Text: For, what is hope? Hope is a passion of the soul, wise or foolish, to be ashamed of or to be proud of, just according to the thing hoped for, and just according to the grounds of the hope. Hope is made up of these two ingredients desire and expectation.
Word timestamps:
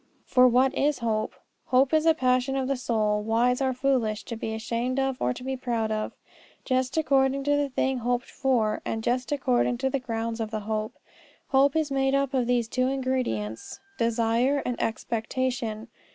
For, 0.25 0.47
what 0.47 0.73
is 0.73 0.97
hope? 0.97 1.35
Hope 1.65 1.93
is 1.93 2.07
a 2.07 2.15
passion 2.15 2.55
of 2.55 2.67
the 2.67 2.75
soul, 2.75 3.21
wise 3.21 3.61
or 3.61 3.71
foolish, 3.71 4.23
to 4.23 4.35
be 4.35 4.51
ashamed 4.55 4.99
of 4.99 5.15
or 5.21 5.31
to 5.31 5.43
be 5.43 5.55
proud 5.55 5.91
of, 5.91 6.13
just 6.65 6.97
according 6.97 7.43
to 7.43 7.55
the 7.55 7.69
thing 7.69 7.99
hoped 7.99 8.25
for, 8.25 8.81
and 8.83 9.03
just 9.03 9.31
according 9.31 9.77
to 9.77 9.91
the 9.91 9.99
grounds 9.99 10.39
of 10.39 10.49
the 10.49 10.61
hope. 10.61 10.95
Hope 11.49 11.75
is 11.75 11.91
made 11.91 12.15
up 12.15 12.33
of 12.33 12.47
these 12.47 12.67
two 12.67 12.87
ingredients 12.87 13.79
desire 13.99 14.63
and 14.65 14.81
expectation. 14.81 15.87